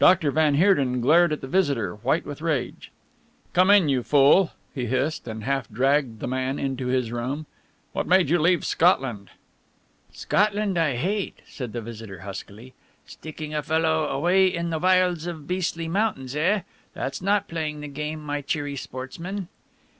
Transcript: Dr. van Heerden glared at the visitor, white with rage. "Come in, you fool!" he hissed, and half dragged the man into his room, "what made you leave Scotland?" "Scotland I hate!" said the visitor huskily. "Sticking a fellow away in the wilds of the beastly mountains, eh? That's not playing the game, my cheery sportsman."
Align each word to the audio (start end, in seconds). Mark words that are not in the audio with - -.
Dr. 0.00 0.32
van 0.32 0.54
Heerden 0.56 1.00
glared 1.00 1.32
at 1.32 1.42
the 1.42 1.46
visitor, 1.46 1.94
white 1.94 2.26
with 2.26 2.42
rage. 2.42 2.90
"Come 3.52 3.70
in, 3.70 3.88
you 3.88 4.02
fool!" 4.02 4.50
he 4.74 4.86
hissed, 4.86 5.28
and 5.28 5.44
half 5.44 5.68
dragged 5.70 6.18
the 6.18 6.26
man 6.26 6.58
into 6.58 6.88
his 6.88 7.12
room, 7.12 7.46
"what 7.92 8.04
made 8.04 8.28
you 8.30 8.40
leave 8.40 8.64
Scotland?" 8.66 9.30
"Scotland 10.10 10.76
I 10.76 10.96
hate!" 10.96 11.40
said 11.46 11.72
the 11.72 11.80
visitor 11.80 12.22
huskily. 12.22 12.74
"Sticking 13.06 13.54
a 13.54 13.62
fellow 13.62 14.06
away 14.08 14.48
in 14.52 14.70
the 14.70 14.80
wilds 14.80 15.28
of 15.28 15.36
the 15.36 15.44
beastly 15.44 15.86
mountains, 15.86 16.34
eh? 16.34 16.62
That's 16.92 17.22
not 17.22 17.46
playing 17.46 17.78
the 17.80 17.86
game, 17.86 18.20
my 18.20 18.40
cheery 18.40 18.74
sportsman." 18.74 19.46